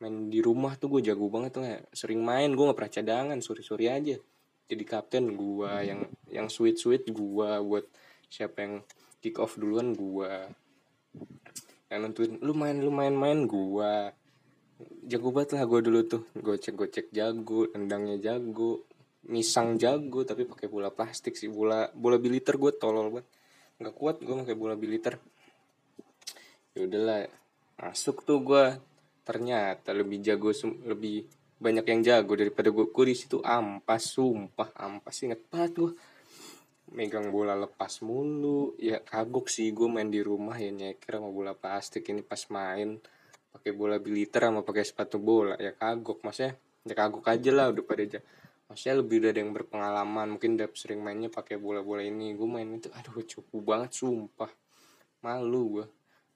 [0.00, 1.84] Main di rumah tuh gue jago banget lah.
[1.92, 4.16] Sering main gue nggak pernah cadangan sore sore aja
[4.66, 6.00] jadi kapten gue yang
[6.30, 7.86] yang sweet sweet gue buat
[8.26, 8.74] siapa yang
[9.22, 10.32] kick off duluan gue
[11.86, 13.92] yang nentuin lu main lu main main gue
[15.06, 16.22] jago banget lah gue dulu tuh.
[16.36, 18.84] Gocek gocek jago tendangnya jago
[19.26, 21.48] misang jago tapi pakai bola plastik sih.
[21.48, 23.26] Bola bola biliter gue tolol banget.
[23.80, 25.14] Nggak kuat gue pakai bola biliter.
[26.76, 27.24] Ya udahlah
[27.80, 28.64] masuk tuh gue
[29.26, 30.52] ternyata lebih jago
[30.86, 34.76] lebih banyak yang jago daripada gue gue di situ ampas sumpah.
[34.76, 35.92] Ampas inget banget gue
[36.92, 38.76] megang bola lepas mulu.
[38.76, 43.00] Ya kagok sih gue main di rumah ya nyeker sama bola plastik ini pas main.
[43.56, 45.56] Pakai bola biliter sama pakai sepatu bola.
[45.56, 46.20] Ya kagok.
[46.20, 48.20] Maksudnya ya kagok aja lah udah pada aja
[48.66, 50.26] maksudnya lebih udah ada yang berpengalaman.
[50.36, 52.36] Mungkin udah sering mainnya pakai bola-bola ini.
[52.36, 54.50] Gue main itu aduh cukup banget sumpah.
[55.24, 55.86] Malu gue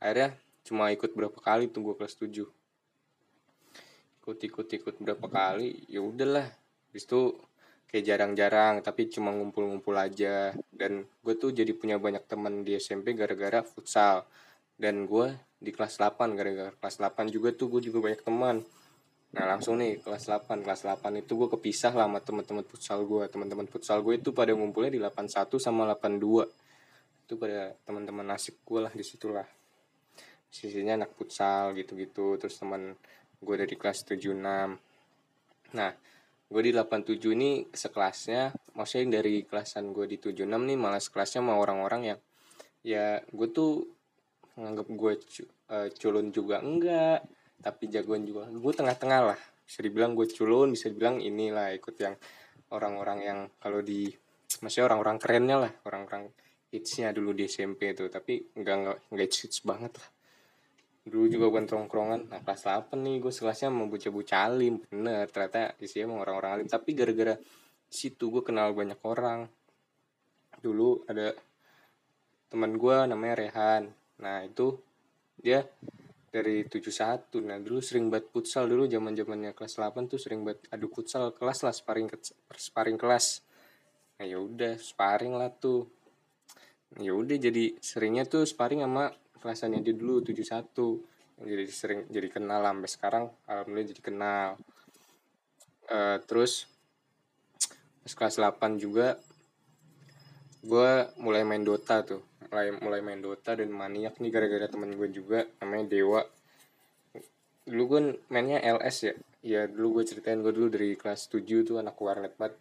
[0.01, 0.33] akhirnya
[0.65, 2.60] cuma ikut berapa kali tuh gue kelas 7
[4.31, 6.47] ikut-ikut-ikut berapa kali ya udahlah.
[6.91, 7.35] Habis itu
[7.91, 10.55] kayak jarang-jarang tapi cuma ngumpul-ngumpul aja.
[10.71, 14.23] Dan gue tuh jadi punya banyak teman di SMP gara-gara futsal.
[14.79, 18.63] Dan gue di kelas 8 gara-gara kelas 8 juga tuh gue juga banyak teman.
[19.35, 23.27] Nah langsung nih kelas 8 kelas 8 itu gue kepisah lah sama teman-teman futsal gue
[23.27, 26.47] teman-teman futsal gue itu pada ngumpulnya di 81 sama 82
[27.31, 29.47] itu pada teman-teman nasib gue lah di situlah
[30.51, 32.99] sisinya anak futsal gitu-gitu terus teman
[33.41, 34.37] gue dari kelas 76
[35.73, 35.93] nah
[36.51, 41.57] gue di 87 ini sekelasnya maksudnya dari kelasan gue di 76 nih malah sekelasnya sama
[41.57, 42.19] orang-orang yang
[42.83, 43.87] ya gue tuh
[44.59, 45.13] nganggap gue
[45.71, 47.23] uh, culun juga enggak
[47.61, 48.49] tapi jagoan juga.
[48.49, 52.19] Gue tengah-tengah lah bisa dibilang gue culun bisa dibilang inilah ikut yang
[52.75, 54.11] orang-orang yang kalau di
[54.67, 56.27] maksudnya orang-orang kerennya lah orang-orang
[56.75, 60.09] hitsnya dulu di SMP itu tapi enggak enggak enggak hits banget lah
[61.11, 64.79] dulu juga bukan tongkrongan nah kelas 8 nih gue sekelasnya mau bocah-bocah alim.
[64.87, 66.67] Bener ternyata isinya mau orang-orang alim.
[66.71, 67.35] Tapi gara-gara
[67.91, 69.51] situ gue kenal banyak orang.
[70.63, 71.35] Dulu ada
[72.47, 73.91] teman gue namanya Rehan.
[74.23, 74.79] Nah itu
[75.35, 75.67] dia
[76.31, 78.71] dari 71 nah dulu sering buat futsal.
[78.71, 82.07] Dulu zaman zamannya kelas 8 tuh sering buat adu futsal kelas lah sparring
[82.55, 83.43] sparring kelas.
[84.23, 85.91] Nah ya udah sparring lah tuh.
[86.99, 92.61] Ya udah jadi seringnya tuh sparring sama kelasannya dia dulu 71 jadi sering jadi kenal
[92.61, 94.47] sampai sekarang alhamdulillah jadi kenal.
[95.91, 96.71] Uh, terus
[98.05, 99.19] pas kelas 8 juga
[100.61, 102.21] gue mulai main Dota tuh.
[102.53, 106.23] Mulai mulai main Dota dan maniak nih gara-gara temen gue juga namanya Dewa.
[107.65, 109.15] Dulu gue mainnya LS ya.
[109.41, 112.61] Ya dulu gue ceritain gue dulu dari kelas 7 tuh anak warnet banget.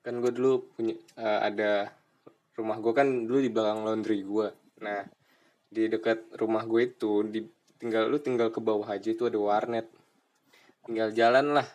[0.00, 1.92] Kan gue dulu punya uh, ada
[2.56, 4.48] rumah gue kan dulu di belakang laundry gue
[4.80, 5.04] nah
[5.66, 7.42] di dekat rumah gue itu di
[7.76, 9.86] tinggal lu tinggal ke bawah aja itu ada warnet.
[10.86, 11.68] Tinggal jalan lah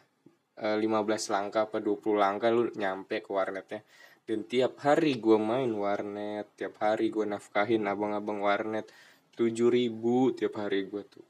[0.58, 3.84] e, eh, 15 langkah apa 20 langkah lu nyampe ke warnetnya.
[4.21, 8.88] Dan tiap hari gue main warnet tiap hari gue nafkahin abang-abang warnet
[9.36, 11.27] 7 ribu tiap hari gue tuh.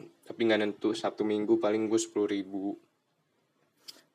[0.00, 2.78] Tapi nggak nentu satu minggu paling gue 10 ribu.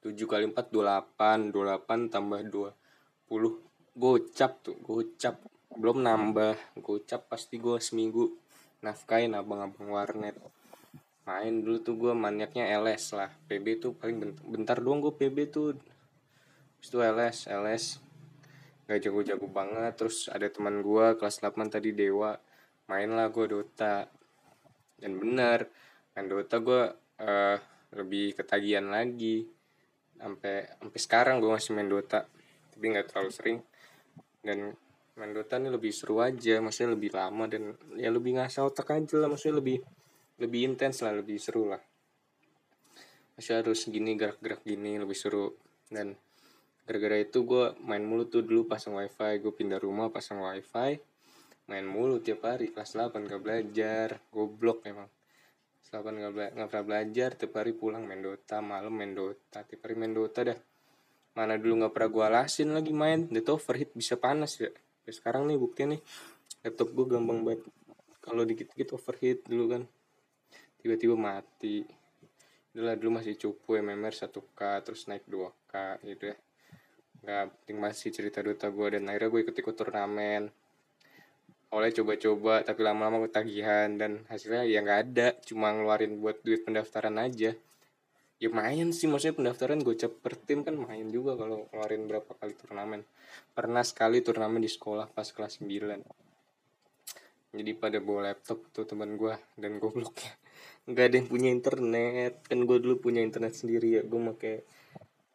[0.06, 5.39] 7 kali 4 28 28 tambah 20 gocap tuh gocap
[5.73, 8.30] belum nambah gocap pasti gue seminggu.
[8.86, 10.38] Nafkain abang-abang warnet.
[11.25, 13.34] Main dulu tuh gue maniaknya LS lah.
[13.49, 15.73] PB tuh paling bentar, bentar doang gue PB tuh.
[16.78, 17.97] Itu LS LS
[18.86, 19.97] gak jago-jago banget.
[19.97, 22.38] Terus ada teman gue kelas 8 tadi Dewa.
[22.86, 24.06] Main lah gue Dota.
[25.01, 25.65] Dan bener
[26.13, 26.82] main Dota gue
[27.25, 27.58] uh,
[27.97, 29.49] lebih ketagihan lagi.
[30.15, 32.30] Sampai sampai sekarang gue masih main Dota.
[32.69, 33.60] Tapi nggak terlalu sering.
[34.45, 34.78] Dan
[35.15, 39.15] main Dota ini lebih seru aja maksudnya lebih lama dan ya lebih ngasah otak aja
[39.23, 39.80] lah maksudnya lebih
[40.43, 41.80] lebih intens lah lebih seru lah.
[43.36, 45.56] Masih harus gini gerak-gerak gini lebih seru.
[45.88, 46.19] Dan
[46.84, 50.99] gara-gara itu gue main mulu tuh dulu pasang wifi gue pindah rumah pasang wifi
[51.71, 52.75] main mulu tiap hari.
[52.75, 55.08] Kelas 8 gak belajar goblok emang.
[55.80, 59.63] Kelas 8 gak, bela gak pernah belajar tiap hari pulang main Dota malam main Dota
[59.63, 60.60] tiap hari main Dota dah.
[61.39, 64.67] Mana dulu gak pernah gue alasin lagi main Dota overheat bisa panas ya
[65.06, 66.02] ya sekarang nih buktinya nih
[66.65, 67.62] laptop gue gampang banget.
[68.26, 69.84] Kalau dikit-dikit overheat dulu kan.
[70.82, 71.86] Tiba-tiba mati.
[72.74, 76.38] Dulu dulu masih cupu MMR 1k terus naik 2k gitu ya.
[77.22, 80.50] Nggak penting masih cerita Dota gue dan akhirnya gue ikut-ikut turnamen.
[81.70, 85.28] Awalnya coba-coba tapi lama-lama ketagihan dan hasilnya ya nggak ada.
[85.46, 87.54] Cuma ngeluarin buat duit pendaftaran aja
[88.36, 92.54] ya main sih maksudnya pendaftaran gue per tim kan main juga kalau ngeluarin berapa kali
[92.56, 93.02] turnamen.
[93.56, 96.26] Pernah sekali turnamen di sekolah pas kelas 9
[97.56, 100.36] jadi pada bawa laptop tuh teman gue dan gobloknya.
[100.91, 102.43] Nggak ada yang punya internet.
[102.43, 104.02] Kan gue dulu punya internet sendiri ya.
[104.04, 104.56] Gue pakai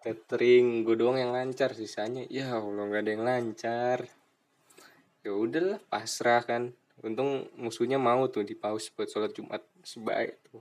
[0.05, 0.85] tethering.
[0.85, 2.29] Gue doang yang lancar sisanya.
[2.29, 3.99] Ya allah nggak ada yang lancar.
[5.25, 6.77] Ya udahlah pasrah kan.
[7.01, 10.61] Untung musuhnya mau tuh di pause buat sholat jumat sebaik tuh.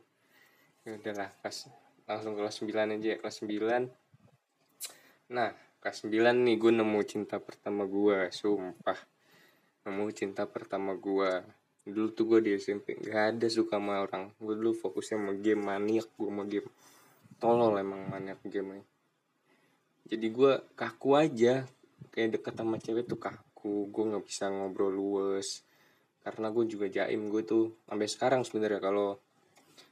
[0.88, 1.68] Ya udahlah pas
[2.10, 7.86] langsung kelas 9 aja ya kelas 9 nah kelas 9 nih gue nemu cinta pertama
[7.88, 9.00] gue sumpah.
[9.88, 11.46] Nemu cinta pertama gue
[11.88, 14.36] dulu tuh gue di SMP gak ada suka sama orang.
[14.42, 16.68] Gue dulu fokusnya sama game maniak gue sama game.
[17.40, 18.84] Tolol emang maniak game
[20.10, 21.64] jadi gue kaku aja.
[22.10, 23.94] Kayak deket sama cewek tuh kaku.
[23.94, 25.62] Gue nggak bisa ngobrol luwes.
[26.26, 27.78] Karena gue juga jaim gue tuh.
[27.86, 29.22] Sampai sekarang sebenarnya kalau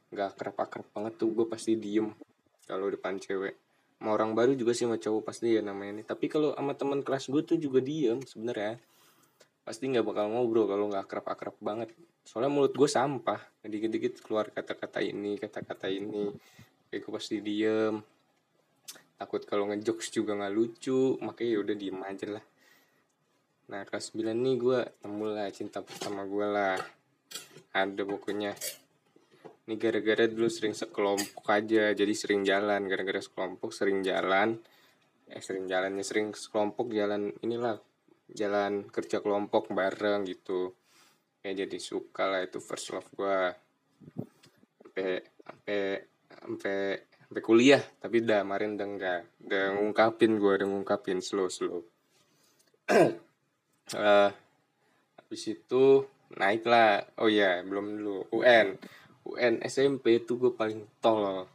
[0.07, 2.11] nggak akrab akrab banget tuh gue pasti diem
[2.67, 3.55] kalau depan cewek.
[4.03, 6.03] Mau orang baru juga sih sama cowok pasti ya namanya ini.
[6.05, 8.77] Tapi kalau sama teman kelas gue tuh juga diem sebenarnya.
[9.65, 11.89] Pasti nggak bakal ngobrol kalau nggak akrab akrab banget.
[12.21, 13.41] Soalnya mulut gue sampah.
[13.65, 16.29] Dikit dikit keluar kata kata ini kata kata ini.
[16.93, 17.95] Kayak gue pasti diem.
[19.17, 21.17] Takut kalau ngejokes juga nggak lucu.
[21.17, 22.45] Makanya ya udah diem aja lah.
[23.67, 26.77] Nah kelas 9 nih gue temu lah cinta pertama gue lah.
[27.73, 28.53] Ada pokoknya
[29.67, 32.87] ini gara-gara dulu sering sekelompok aja jadi sering jalan.
[32.87, 34.55] Gara-gara sekelompok sering jalan.
[35.27, 37.75] Eh sering jalannya sering sekelompok jalan inilah
[38.31, 40.71] jalan kerja kelompok bareng gitu.
[41.43, 43.39] Kayak jadi suka lah itu first love gue
[44.87, 45.79] sampai sampai
[46.31, 46.77] sampai
[47.27, 47.83] sampai kuliah.
[47.99, 51.83] Tapi udah kemarin udah enggak udah ngungkapin gue udah ngungkapin slow slow.
[52.87, 54.31] Uh,
[55.19, 56.07] habis itu
[56.39, 58.31] naik lah oh ya belum dulu.
[58.31, 58.79] UN
[59.27, 61.47] UN SMP itu gue paling tolol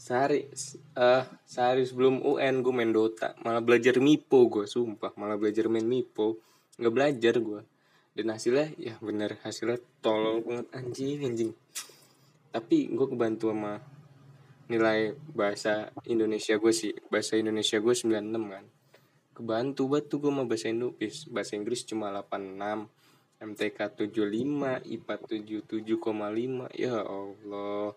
[0.00, 0.48] sehari
[0.96, 3.36] uh, sehari sebelum UN gue main Dota.
[3.44, 5.12] Malah belajar Mipo gue sumpah.
[5.20, 6.40] Malah belajar main Mipo
[6.80, 7.60] nggak belajar gue
[8.16, 11.52] dan hasilnya ya bener hasilnya tolol banget anjing anjing.
[12.48, 13.76] Tapi gue kebantu sama
[14.72, 16.96] nilai bahasa Indonesia gue sih.
[17.12, 18.64] Bahasa Indonesia gue 96 kan.
[19.36, 22.88] Kebantu banget tuh gue sama bahasa Inggris bahasa Inggris cuma 86
[23.40, 26.68] MTK 75, IPA 77,5.
[26.76, 27.96] Ya Allah.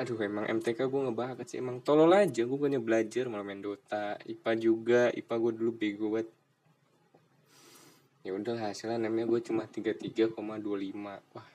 [0.00, 1.60] Aduh emang MTK gue ngebakat sih.
[1.60, 4.16] Emang tolol aja gue banyak belajar malah main Dota.
[4.24, 6.32] IPA juga IPA gue dulu bego banget.
[8.24, 10.32] Ya udah hasilnya namanya gue cuma 33,25
[11.36, 11.48] wah.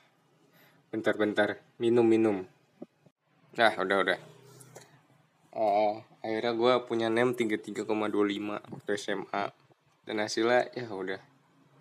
[0.93, 2.45] Bentar-bentar minum-minum
[3.55, 4.19] nah udah udah.
[5.55, 7.87] Oh akhirnya gue punya nem 33,25
[8.51, 9.43] waktu SMA
[10.03, 11.34] dan hasilnya ya udah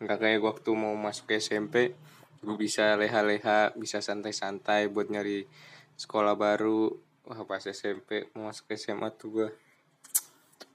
[0.04, 1.96] nggak kayak waktu mau masuk SMP
[2.44, 5.48] gue bisa leha-leha bisa santai-santai buat nyari
[5.96, 6.92] sekolah baru.
[7.24, 9.48] Wah pas SMP mau masuk SMA tuh gue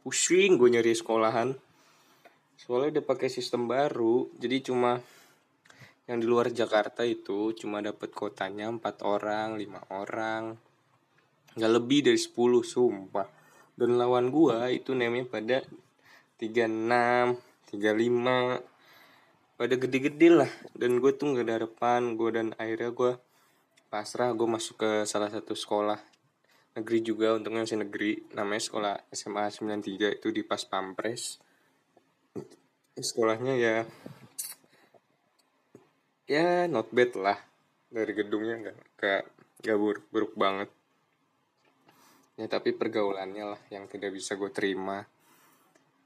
[0.01, 1.53] pusing gue nyari sekolahan.
[2.57, 4.97] Soalnya udah pakai sistem baru jadi cuma
[6.09, 10.57] yang di luar Jakarta itu cuma dapat kotanya empat orang lima orang.
[11.53, 12.33] Nggak lebih dari 10
[12.65, 13.29] sumpah.
[13.77, 15.61] Dan lawan gua itu namanya pada
[16.41, 17.37] 36
[17.69, 18.78] 35
[19.59, 20.51] pada gede-gede lah.
[20.71, 22.15] Dan gue tuh gak ada harapan.
[22.15, 23.11] Gue dan akhirnya gue
[23.91, 25.99] pasrah gue masuk ke salah satu sekolah
[26.79, 27.35] negeri juga.
[27.35, 28.23] Untungnya masih negeri.
[28.31, 31.43] Namanya sekolah SMA 93 itu di Pas Pampres.
[32.95, 33.75] Sekolahnya ya
[36.23, 37.39] ya not bad lah.
[37.91, 39.23] Dari gedungnya nggak gak,
[39.59, 40.71] gak buruk, buruk banget.
[42.39, 45.03] Ya tapi pergaulannya lah yang tidak bisa gue terima.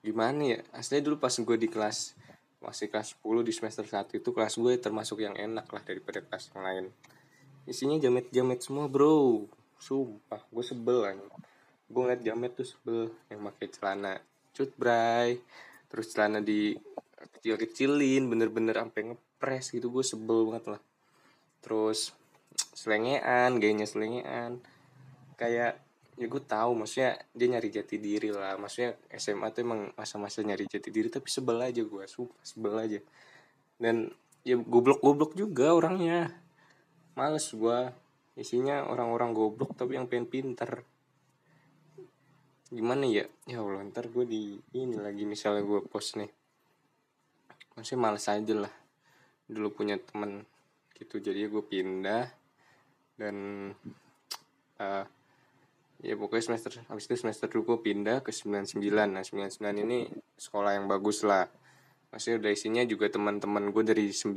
[0.01, 0.59] Gimana ya?
[0.73, 2.17] Aslinya dulu pas gue di kelas
[2.63, 6.55] masih kelas 10 di semester 1 itu kelas gue termasuk yang enak lah daripada kelas
[6.55, 6.85] yang lain.
[7.67, 9.43] Isinya jamet-jamet semua bro.
[9.77, 11.19] Sumpah gue sebel kan
[11.93, 14.13] gue ngeliat jamet tuh sebel yang pakai celana
[14.55, 15.43] cut bray.
[15.91, 16.73] Terus celana di
[17.37, 20.81] kecil kecilin bener-bener sampai ngepres gitu gue sebel banget lah.
[21.59, 22.15] Terus
[22.71, 24.63] selengean gayanya selengean.
[25.35, 25.82] Kayak
[26.13, 28.57] ya gue tahu maksudnya dia nyari jati diri lah.
[28.57, 32.99] Maksudnya SMA tuh emang masa-masa nyari jati diri tapi sebel aja gue sumpah sebel aja.
[33.77, 34.13] Dan
[34.45, 36.29] ya goblok-goblok juga orangnya.
[37.17, 37.79] Males gue
[38.33, 40.85] isinya orang-orang goblok tapi yang pengen pinter.
[42.73, 43.25] Gimana ya?
[43.45, 46.29] Ya Allah ntar gue di ini lagi misalnya gue post nih.
[47.77, 48.73] Masih males aja lah.
[49.49, 50.45] Dulu punya temen
[50.97, 52.29] gitu jadi gue pindah.
[53.13, 53.69] Dan
[54.81, 55.05] uh,
[56.03, 59.55] ya pokoknya semester habis itu semester dulu gue pindah ke 99 nah 99
[59.87, 61.47] ini sekolah yang bagus lah.
[62.11, 64.35] Maksudnya udah isinya juga teman-teman gue dari 9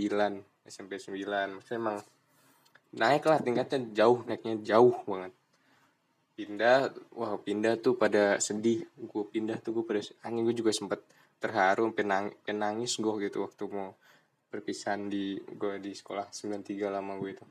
[0.65, 1.99] SMP 9 maksudnya emang
[2.97, 5.35] naik lah tingkatnya jauh naiknya jauh banget.
[6.39, 6.79] Pindah
[7.19, 8.87] wah pindah tuh pada sedih.
[8.95, 11.03] Gue pindah tuh gue pada angin gue juga sempet
[11.43, 13.93] terharu penang penangis gue gitu waktu mau
[14.49, 17.45] perpisahan di gue di sekolah 93 lama gue itu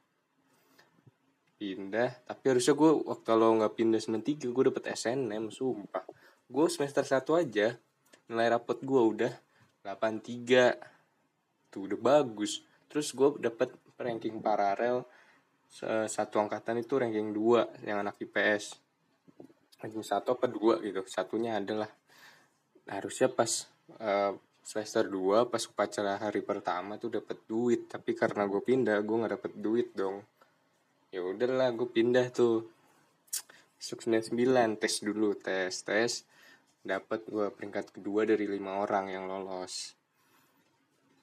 [1.55, 2.27] pindah.
[2.27, 6.05] Tapi harusnya gue waktu lo nggak pindah 93 gue dapet SNM sumpah.
[6.45, 7.73] Gue semester satu aja
[8.29, 9.33] nilai rapot gue udah
[9.83, 12.61] 83 tuh udah bagus.
[12.91, 15.07] Terus gue dapet ranking paralel
[16.05, 18.85] satu angkatan itu ranking 2 yang anak IPS
[19.83, 21.89] ranking satu apa dua gitu satunya adalah.
[22.85, 23.49] Harusnya pas
[23.97, 27.85] uh, semester 2 pas upacara hari pertama tuh dapat duit.
[27.89, 30.21] Tapi karena gue pindah gue nggak dapet duit dong
[31.15, 32.67] ya udahlah gue pindah tuh.
[33.79, 34.35] Masuk 99
[34.75, 36.27] tes dulu tes tes.
[36.83, 39.95] Dapat gue peringkat kedua dari lima orang yang lolos.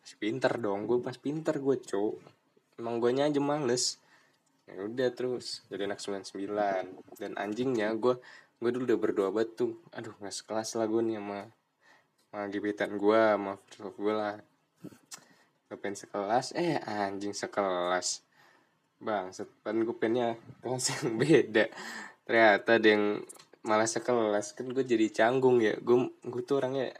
[0.01, 2.17] Masih pinter dong gue pas pinter gue cowok.
[2.81, 4.01] Emang gue aja males.
[4.65, 8.17] Ya udah terus jadi anak 99 dan anjingnya gue
[8.65, 9.77] gue dulu udah berdoa tuh.
[9.93, 11.53] Aduh nggak sekelas lah gue nih sama
[12.33, 14.41] sama gebetan gue sama gue lah.
[15.69, 16.57] Gue pengen sekelas.
[16.57, 18.32] Eh anjing sekelas
[19.03, 21.65] bang sepan gue pengennya kelas yang beda.
[22.23, 23.05] Ternyata ada yang
[23.67, 25.75] malah sekelas kan gue jadi canggung ya.
[25.83, 26.95] Gue gue tuh orangnya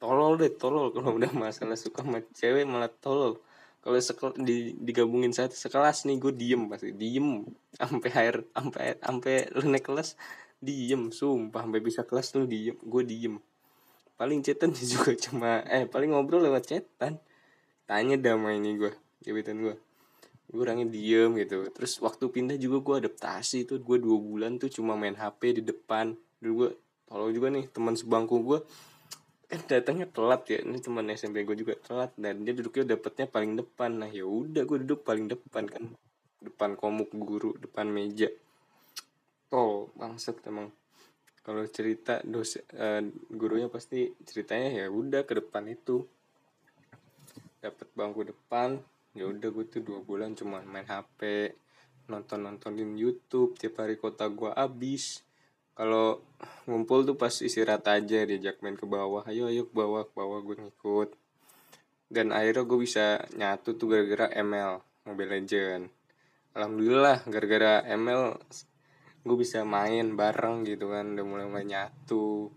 [0.00, 0.88] tolol deh tolol.
[0.96, 3.38] Kalau udah masalah suka sama cewek malah tolol.
[3.82, 6.96] Kalau sekel di digabungin satu sekelas nih gue diem pasti.
[6.96, 7.44] Diem
[7.76, 10.16] sampai air sampai sampai lu kelas
[10.64, 11.12] diem.
[11.12, 13.36] Sumpah sampai bisa kelas lu diem gue diem.
[14.16, 17.20] Paling chatan juga cuma eh paling ngobrol lewat chatan
[17.92, 19.76] tanya damai ini gue gebetan gue
[20.52, 21.64] gue orangnya diem gitu.
[21.72, 23.80] Terus waktu pindah juga gue adaptasi tuh.
[23.80, 26.12] Gue dua bulan tuh cuma main hp di depan.
[26.44, 26.70] Dulu gue
[27.08, 28.60] kalau juga nih teman sebangku gue.
[29.48, 30.60] Kan datangnya telat ya.
[30.60, 32.12] Ini teman SMP gue juga telat.
[32.20, 33.96] Dan dia duduknya dapetnya paling depan.
[33.96, 35.88] Nah ya udah gue duduk paling depan kan.
[36.44, 38.28] Depan komuk guru depan meja.
[39.48, 40.68] Tol bangsat emang.
[41.42, 46.04] Kalau cerita dos uh, gurunya pasti ceritanya ya udah ke depan itu.
[47.64, 48.78] Dapat bangku depan
[49.12, 51.52] ya udah gue tuh dua bulan cuma main HP
[52.08, 55.24] nonton nontonin YouTube tiap hari kota gue abis
[55.72, 56.20] kalau
[56.68, 59.24] ngumpul tuh pas istirahat aja diajak main ke bawah.
[59.24, 61.16] Ayo ayo ke bawah ke bawah gue ngikut.
[62.12, 66.02] Dan akhirnya gue bisa nyatu tuh gara-gara ML Mobile Legend
[66.52, 68.36] alhamdulillah gara-gara ML
[69.22, 71.16] gue bisa main bareng gitu kan.
[71.16, 72.52] Udah mulai mulai nyatu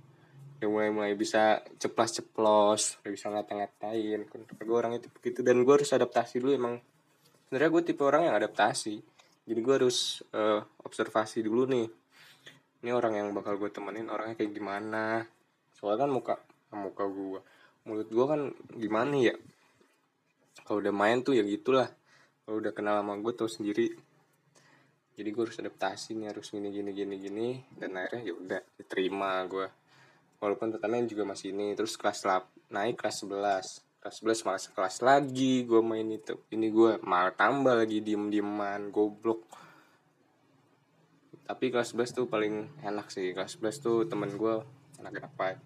[0.56, 4.24] udah mulai mulai bisa ceplas ceplos udah bisa ngata-ngatain.
[4.32, 5.44] Kan gue orangnya tipe gitu.
[5.44, 6.76] Dan gue harus adaptasi dulu emang.
[7.48, 8.96] Sebenarnya gue tipe orang yang adaptasi.
[9.46, 11.88] Jadi gue harus uh, observasi dulu nih.
[12.82, 15.28] Ini orang yang bakal gue temenin orangnya kayak gimana?
[15.76, 16.36] Soalnya kan muka
[16.76, 17.40] muka gue
[17.86, 18.42] mulut gue kan
[18.74, 19.36] gimana ya?
[20.66, 21.92] Kalau udah main tuh ya gitulah.
[22.48, 23.92] Kalau udah kenal sama gue tau sendiri.
[25.16, 27.48] Jadi gue harus adaptasi nih harus gini gini gini gini.
[27.76, 29.85] Dan akhirnya ya udah diterima gue
[30.40, 34.96] walaupun tetananya juga masih ini terus kelas lap naik kelas 11 kelas 11 malah sekelas
[35.02, 36.38] lagi gue main itu.
[36.54, 39.42] Ini gue malah tambah lagi diem dieman goblok.
[41.50, 43.34] Tapi kelas 11 tuh paling enak sih.
[43.34, 44.62] Kelas 11 tuh temen gue
[45.02, 45.58] anak apa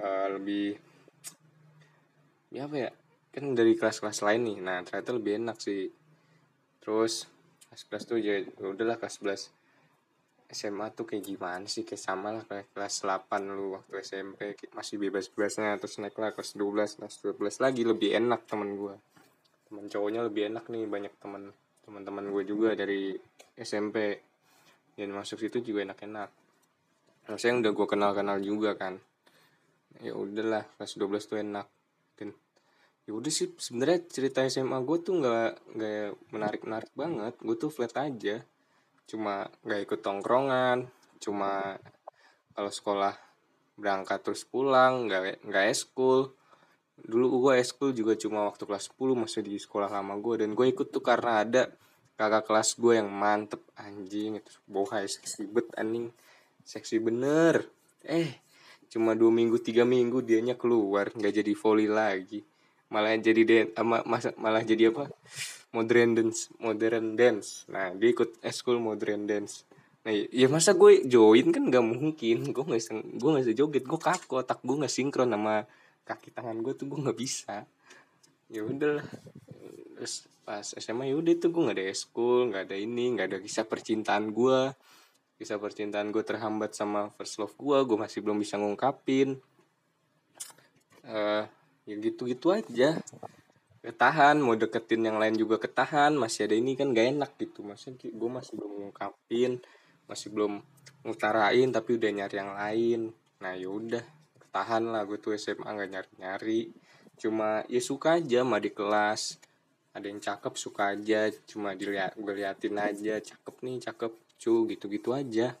[0.00, 0.80] uh, lebih
[2.56, 2.90] ya apa ya?
[3.36, 4.58] Kan dari kelas-kelas lain nih.
[4.64, 5.92] Nah ternyata lebih enak sih.
[6.80, 7.28] Terus
[7.68, 9.59] kelas 11 tuh ya udahlah kelas 11
[10.50, 11.86] SMA tuh kayak gimana sih?
[11.86, 15.78] Kayak sama lah kayak kelas 8 lu waktu SMP masih bebas-bebasnya.
[15.78, 18.96] Terus naik lah kelas 12 kelas 12 lagi lebih enak temen gue
[19.70, 21.54] temen cowoknya lebih enak nih banyak temen
[21.86, 23.14] teman-teman gue juga dari
[23.54, 24.18] SMP
[24.98, 26.28] dan masuk situ juga enak-enak.
[27.30, 28.98] Maksudnya udah gue kenal-kenal juga kan.
[30.02, 31.66] Ya udahlah kelas 12 tuh enak.
[32.18, 32.34] Dan
[33.06, 37.34] ya udah sih sebenarnya cerita SMA gue tuh nggak nggak menarik menarik banget.
[37.38, 38.42] Gue tuh flat aja
[39.10, 40.86] cuma nggak ikut tongkrongan
[41.18, 41.74] cuma
[42.54, 43.14] kalau sekolah
[43.80, 46.36] berangkat terus pulang nggak nggak eskul.
[47.00, 50.68] Dulu gue eskul juga cuma waktu kelas 10 masih di sekolah lama gue dan gue
[50.68, 51.62] ikut tuh karena ada
[52.20, 56.12] kakak kelas gue yang mantep anjing itu bohai seksi bet anjing.
[56.60, 57.64] Seksi bener.
[58.04, 58.44] Eh
[58.92, 62.44] cuma dua minggu tiga minggu dianya keluar nggak jadi volley lagi.
[62.92, 65.08] Malah jadi den ama masa malah jadi apa
[65.70, 67.66] modern dance modern dance.
[67.70, 69.66] Nah dia ikut eskul modern dance.
[70.02, 72.50] Nah ya masa gue join kan nggak mungkin.
[72.50, 75.64] Gue nggak bisa gue nggak bisa joget gue kaku otak gue nggak sinkron sama
[76.02, 77.66] kaki tangan gue tuh gue nggak bisa.
[78.50, 78.98] Ya udah
[79.94, 83.38] terus pas SMA ya udah tuh gue nggak ada eskul nggak ada ini nggak ada
[83.38, 84.74] kisah percintaan gue.
[85.38, 89.38] Kisah percintaan gue terhambat sama first love gue gue masih belum bisa ngungkapin.
[91.00, 91.48] Uh,
[91.88, 93.00] ya gitu-gitu aja
[93.80, 97.64] ketahan mau deketin yang lain juga ketahan masih ada ini kan gak enak gitu.
[97.64, 99.60] Masih gue masih belum ngungkapin
[100.10, 100.58] masih belum
[101.06, 103.00] ngutarain tapi udah nyari yang lain.
[103.40, 104.04] Nah yaudah
[104.42, 106.74] ketahan lah gue tuh SMA gak nyari-nyari.
[107.16, 109.40] Cuma ya suka aja mah di kelas.
[109.96, 111.32] Ada yang cakep suka aja.
[111.48, 115.56] Cuma dilihat gue liatin aja cakep nih cakep cu gitu-gitu aja.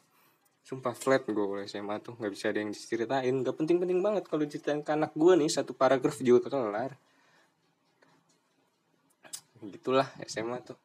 [0.60, 2.20] Sumpah flat gue oleh SMA tuh.
[2.20, 5.72] Nggak bisa ada yang diceritain gak penting-penting banget kalau ceritain ke anak gue nih satu
[5.72, 6.92] paragraf juga kelar
[9.68, 10.78] gitulah SMA tuh.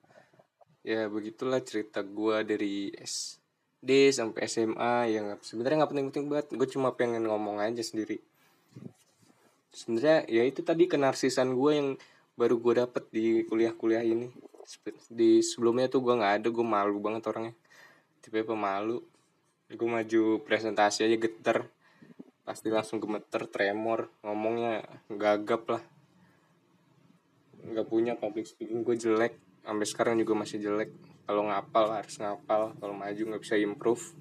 [0.86, 6.48] Ya begitulah cerita gue dari SD sampai SMA yang sebenarnya nggak penting-penting banget.
[6.54, 8.20] Gue cuma pengen ngomong aja sendiri.
[9.72, 11.90] Sebenarnya ya itu tadi kenarsisan gue yang
[12.36, 14.30] baru gue dapet di kuliah-kuliah ini.
[15.08, 17.56] Di sebelumnya tuh gue nggak ada gue malu banget orangnya.
[18.20, 19.02] Tipe pemalu.
[19.72, 21.66] Gue maju presentasi aja geter.
[22.46, 25.95] Pasti langsung gemeter tremor ngomongnya gagap lah
[27.72, 29.38] nggak punya public speaking gue jelek.
[29.66, 30.94] Sampai sekarang juga masih jelek.
[31.26, 32.78] Kalau ngapal harus ngapal.
[32.78, 34.14] Kalau maju nggak bisa improve.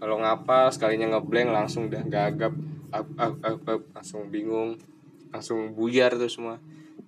[0.00, 2.54] Kalau ngapal sekalinya ngeblank langsung udah gagap.
[2.90, 4.80] Up, up, up, up, langsung bingung.
[5.30, 6.58] Langsung buyar tuh semua.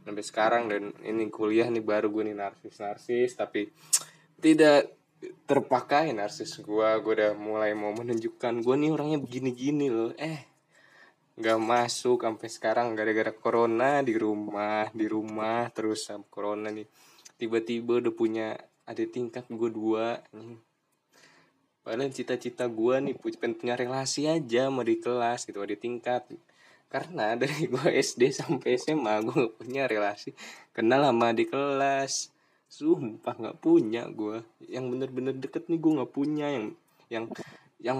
[0.02, 3.70] Sampai sekarang dan ini kuliah nih baru gue nih narsis narsis tapi
[4.42, 4.90] tidak
[5.46, 10.10] terpakai narsis gue gue udah mulai mau menunjukkan gue nih orangnya begini-gini loh.
[10.18, 10.51] Eh
[11.32, 16.84] nggak masuk sampai sekarang gara-gara corona di rumah di rumah terus sama corona nih.
[17.40, 18.48] Tiba-tiba udah punya
[18.84, 20.60] ada tingkat gue dua nih.
[21.82, 26.30] Padahal cita-cita gue nih pengen punya relasi aja sama di kelas gitu ada tingkat.
[26.86, 30.30] Karena dari gue SD sampai SMA gue gak punya relasi
[30.70, 32.30] kenal sama di kelas.
[32.72, 36.46] Sumpah nggak punya gue yang bener-bener deket nih gue nggak punya.
[36.48, 36.66] Yang
[37.12, 37.24] yang
[37.82, 37.98] yang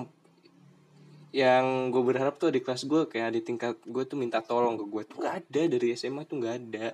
[1.32, 4.84] yang gue berharap tuh di kelas gue kayak di tingkat gue tuh minta tolong ke
[4.84, 6.86] gue tuh gak ada dari SMA tuh nggak ada.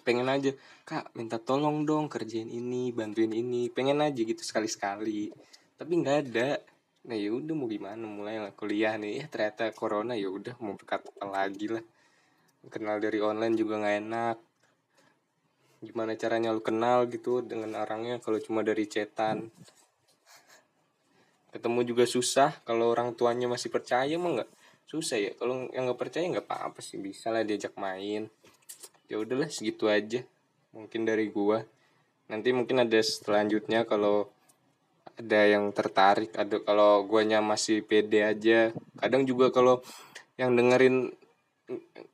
[0.00, 0.50] Pengen aja
[0.88, 3.68] kak minta tolong dong kerjain ini bantuin ini.
[3.68, 5.28] Pengen aja gitu sekali sekali
[5.76, 6.56] tapi nggak ada.
[7.04, 8.00] Nah ya udah mau gimana?
[8.00, 9.20] Mulai lah kuliah nih.
[9.20, 11.84] Ya ternyata corona ya udah mau berkata lagi lah.
[12.72, 14.36] Kenal dari online juga nggak enak.
[15.84, 19.52] Gimana caranya lu kenal gitu dengan orangnya kalau cuma dari cetan
[21.54, 24.50] ketemu juga susah kalau orang tuanya masih percaya mah nggak
[24.90, 25.30] susah ya.
[25.38, 28.26] Kalau yang nggak percaya nggak apa-apa sih bisa lah diajak main.
[29.06, 30.26] Ya udahlah segitu aja
[30.74, 31.62] mungkin dari gua.
[32.26, 34.26] Nanti mungkin ada selanjutnya kalau
[35.14, 38.74] ada yang tertarik ada kalau guanya masih pede aja.
[38.98, 39.78] Kadang juga kalau
[40.34, 41.14] yang dengerin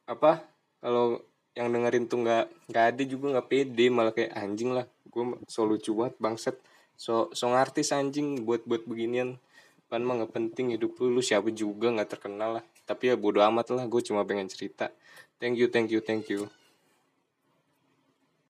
[0.05, 0.45] apa
[0.85, 1.25] kalau
[1.57, 4.85] yang dengerin tuh nggak nggak ada juga nggak pede malah kayak anjing lah.
[5.09, 6.57] Gue so lucu banget bangset
[7.01, 9.41] so so ngartis anjing buat buat beginian.
[9.89, 12.65] Kan mah nggak penting hidup lu lu siapa juga nggak terkenal lah.
[12.85, 14.93] Tapi ya bodo amat lah gue cuma pengen cerita.
[15.41, 16.53] Thank you thank you thank you